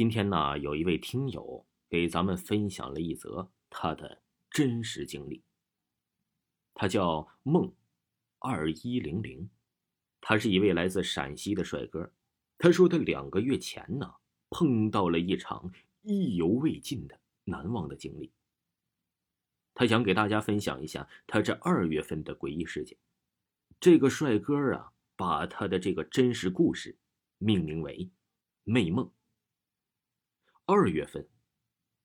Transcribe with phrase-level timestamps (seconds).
[0.00, 5.42] 今天呢，有一位听友给咱们分享了一则他的真实经历。
[6.72, 7.70] 他叫孟
[8.38, 9.50] 二一零零，
[10.18, 12.10] 他是一位来自陕西的帅哥。
[12.56, 14.10] 他说他两个月前呢，
[14.48, 15.70] 碰到了一场
[16.00, 18.32] 意犹未尽的难忘的经历。
[19.74, 22.96] 他想给大家分享一下他这二月份的诡异事件。
[23.78, 26.96] 这个帅哥啊，把他的这个真实故事
[27.36, 28.08] 命名为
[28.64, 29.12] “魅梦”。
[30.72, 31.26] 二月份，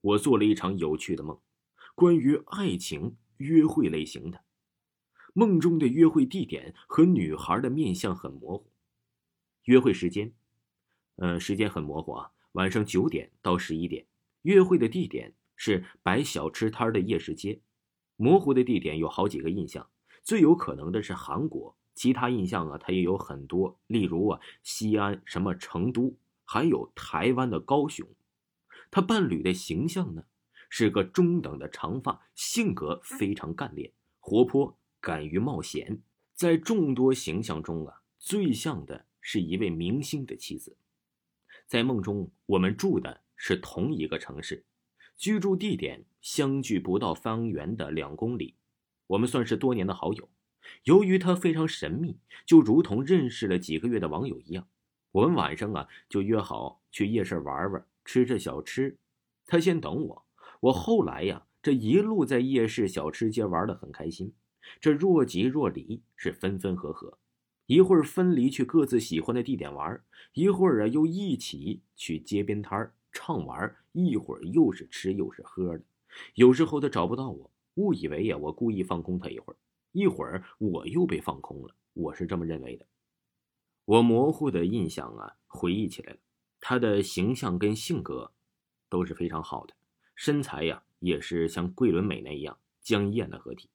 [0.01, 1.39] 我做了一场有趣的梦，
[1.93, 4.43] 关于爱情约会类型的。
[5.35, 8.71] 梦中的约会地点和女孩的面相很模糊，
[9.65, 10.33] 约会时间，
[11.17, 14.07] 嗯，时间很模糊啊，晚上九点到十一点。
[14.41, 17.61] 约会的地点是摆小吃摊的夜市街，
[18.15, 19.87] 模糊的地点有好几个印象，
[20.23, 28.07] 最有可能的是韩国，其他印象啊，它也有很多，例如啊，西安、什么成都，还有台湾的高雄。
[28.91, 30.25] 他伴侣的形象呢，
[30.69, 36.01] 是个中等的长发，性格非常干练、活泼，敢于冒险。
[36.33, 40.77] 在众多形象中啊，最像的是一位明星的妻子。
[41.65, 44.65] 在梦中，我们住的是同一个城市，
[45.17, 48.55] 居住地点相距不到方圆的两公里，
[49.07, 50.29] 我们算是多年的好友。
[50.83, 54.67] 由于他非常神秘，就如同认识了几个月的网友一样，
[55.11, 57.85] 我们晚上啊就约好去夜市玩玩。
[58.05, 58.97] 吃着小吃，
[59.45, 60.25] 他先等我。
[60.61, 64.33] 我后来呀，这一路在夜市小吃街玩的很开心。
[64.79, 67.19] 这若即若离，是分分合合。
[67.65, 73.75] 一会儿分离去各自喜欢的地点玩，一会儿啊又一起去街边摊畅玩。
[73.91, 75.83] 一会儿又是吃又是喝的。
[76.35, 79.57] 有时候他找不到我，误以为呀我故意放空他一会儿。
[79.91, 82.85] 一会儿我又被放空了，我是这么认为的。
[83.85, 86.19] 我模糊的印象啊，回忆起来了。
[86.67, 88.33] 他的形象跟性格
[88.89, 89.75] 都是非常好的，
[90.15, 93.69] 身材呀也是像桂纶镁那样江一燕的合体。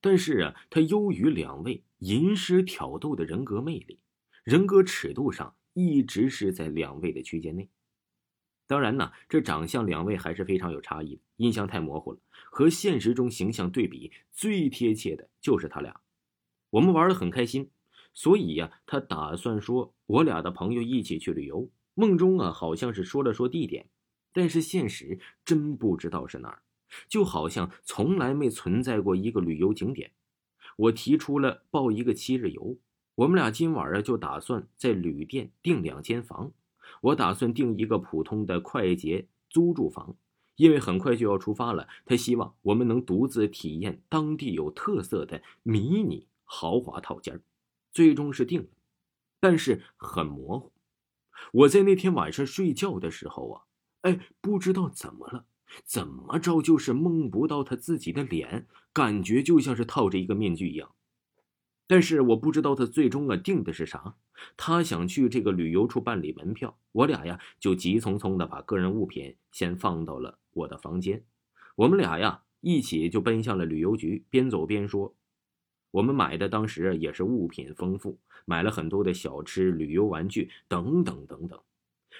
[0.00, 4.00] 但是啊，他优于两位吟诗挑逗的人格魅力，
[4.42, 7.70] 人格尺度上一直是在两位的区间内。
[8.66, 12.18] 当然呢，这长相两位还是非常有差异的，印象太模糊了。
[12.50, 16.00] 和现实中形象对比最贴切的就是他俩。
[16.70, 17.70] 我们玩的很开心，
[18.12, 21.70] 所以呀，他打算说我俩的朋友一起去旅游。
[21.94, 23.88] 梦中啊，好像是说了说地点，
[24.32, 26.62] 但是现实真不知道是哪儿，
[27.08, 30.12] 就好像从来没存在过一个旅游景点。
[30.76, 32.76] 我提出了报一个七日游，
[33.14, 36.52] 我们俩今晚啊就打算在旅店订两间房。
[37.00, 40.16] 我打算订一个普通的快捷租住房，
[40.56, 41.88] 因为很快就要出发了。
[42.04, 47.40] 他希望我们能独自体验当地有特色的迷你豪华套间
[47.92, 48.68] 最终是定了，
[49.38, 50.72] 但是很模糊。
[51.54, 53.62] 我在那天晚上睡觉的时候啊，
[54.00, 55.46] 哎，不知道怎么了，
[55.84, 60.90] 怎么着就是梦不到他自己的脸，感觉就像是套着一个面具一样。
[61.86, 64.16] 但是我不知道他最终啊定的是啥。
[64.56, 71.24] 他想去这个旅游处办理门票，我俩呀就急匆匆的把个人物品先放到了我的房间。
[71.76, 75.14] 我们俩呀一起就奔向了旅游局，边走边说。
[75.94, 81.60] 我们买的当时也是物品丰富，买了很多的小吃、旅游玩具等等等等，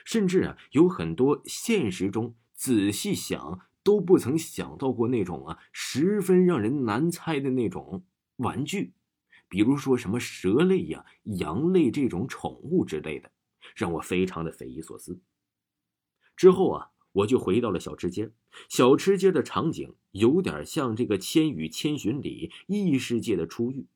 [0.04, 8.04] 甚至啊有很多现实中仔细想都不曾想到过那种啊十分让人难猜的那种
[8.36, 8.94] 玩具，
[9.48, 13.32] 比如说什么蛇类呀、羊类这种宠物之类的，
[13.74, 15.20] 让我非常的匪夷所思。
[16.36, 16.93] 之后啊。
[17.14, 18.30] 我就回到了小吃街，
[18.68, 23.86] 小吃街的场景有点像这个《千与千寻》里异世界的初遇，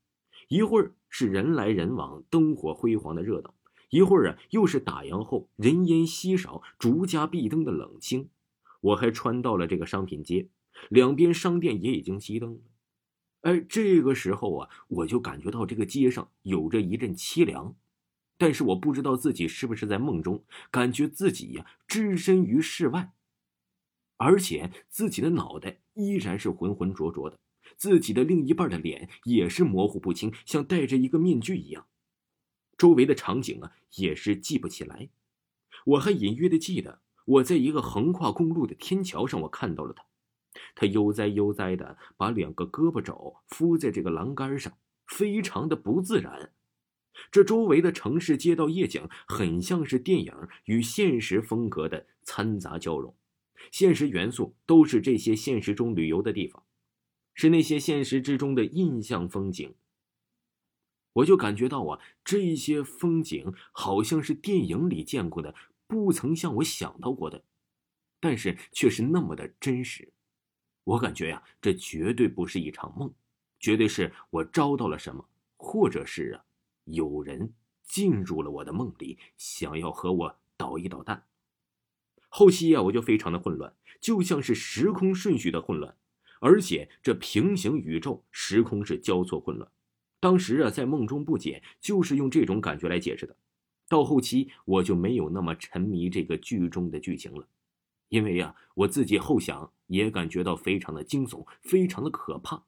[0.48, 3.54] 一会儿是人来人往、灯火辉煌的热闹，
[3.90, 8.28] 一会儿啊又是打烊后人烟稀少、逐家闭灯的冷清。
[8.80, 10.48] 我还穿到了这个商品街，
[10.88, 12.60] 两边商店也已经熄灯了。
[13.40, 17.74] 哎，这个时候啊，我就感觉到这个街上有着一阵凄凉。
[18.38, 23.12] 但是我不知道自己是不是在梦中，感觉自己呀置身于世外，
[24.16, 27.38] 而且自己的脑袋依然是浑浑浊浊的，
[27.76, 31.86] 自己的另一半的脸也是模糊不清，像戴着一个面具一样。
[32.76, 35.10] 周围的场景啊也是记不起来，
[35.84, 40.04] 我还隐约的记得我在一个横跨公路的天桥上，我看到了他，
[40.76, 44.72] 他悠哉悠哉的把两个胳膊肘敷在这个栏杆上，
[45.08, 46.52] 非常的不自然。
[47.30, 50.32] 这周围的城市街道夜景很像是电影
[50.64, 53.14] 与现实风格的掺杂交融，
[53.70, 56.62] 现实元素都是这些现实中旅游的地方，
[57.34, 59.74] 是那些现实之中的印象风景。
[61.14, 65.54] 我就感觉到啊，这些风景好像是电影里见过的，
[65.86, 67.42] 不曾像我想到过的，
[68.20, 70.12] 但是却是那么的真实。
[70.84, 73.12] 我感觉呀，这绝对不是一场梦，
[73.58, 76.44] 绝对是我招到了什么，或者是啊，
[76.92, 81.24] 有人进入了我的梦里，想要和我捣一捣蛋。
[82.28, 85.96] 后期呀，我就非常的混乱，就像是时空顺序的混乱，
[86.40, 89.70] 而且这平行宇宙时空是交错混乱。
[90.20, 93.36] 当时啊，在梦中不解，就是用这种感觉来解释的。
[93.88, 97.48] 到后期，我就没有那么沉迷这个剧中的剧情了，
[98.10, 102.64] 因为呀，我自己后想也感觉到非常的惊悚，非常的可怕。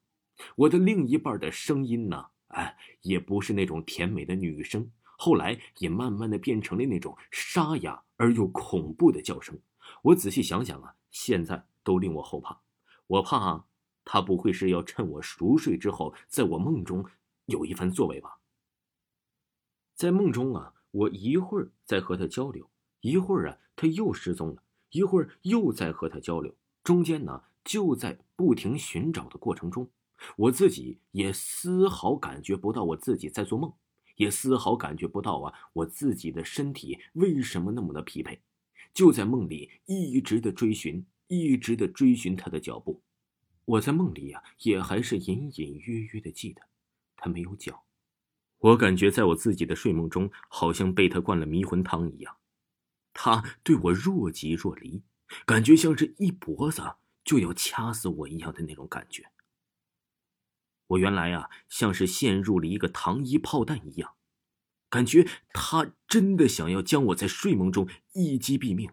[0.56, 9.58] 我的另一半的声音呢，哎，也不是那种甜美的女声，后来也慢慢的变成了那种沙哑而又恐怖的叫声。
[10.02, 12.60] 我仔细想想啊，现在都令我后怕。
[13.06, 13.64] 我怕
[14.04, 17.04] 他不会是要趁我熟睡之后，在我梦中。
[17.46, 18.38] 有一番作为吧。
[19.96, 22.70] 在梦中啊，我一会儿在和他交流，
[23.00, 26.54] 一会儿啊他又失踪了，一会儿又在和他交流，
[26.84, 29.90] 中间呢就在不停寻找的过程中，
[30.36, 33.72] 我自己也丝毫感觉不到我自己在做梦，
[34.16, 38.38] 也丝毫感觉不到啊我自己的身体为什么那么的疲惫，
[38.92, 43.02] 就在梦里一直的追寻，一直的追寻他的脚步，
[43.64, 46.62] 我在梦里呀也还是隐隐约约的记得。
[47.16, 47.84] 他没有脚，
[48.58, 52.36] 我感觉在我自己的睡梦中，好像被他灌了迷魂汤一样。
[53.12, 55.02] 他对我若即若离，
[55.44, 56.82] 感觉像是一脖子
[57.24, 59.30] 就要掐死我一样的那种感觉。
[60.90, 64.14] 我原来啊，像是陷入了一个糖衣炮弹一样，
[64.88, 68.90] 感觉他真的想要将我在睡梦中一击毙命。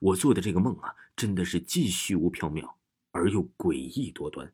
[0.00, 2.74] 我做的这个梦啊，真的是既虚无缥缈
[3.10, 4.52] 而又诡异多端。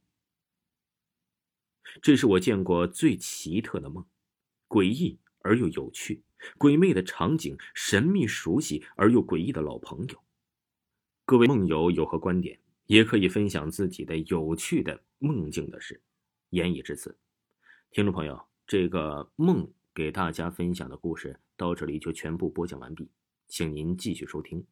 [2.00, 4.06] 这是我见过最奇特的梦，
[4.66, 6.22] 诡异而又有趣，
[6.56, 10.22] 鬼魅的场景，神秘熟悉而又诡异的老朋友。
[11.26, 16.00] 各位梦友有何观点，也可以分享自己的有趣的梦境的事。
[16.52, 17.16] 言已至此，
[17.92, 23.10] 听众朋友，这个梦给大家分享的故事到这里就全部播讲完毕，
[23.48, 24.66] 请您继续收听。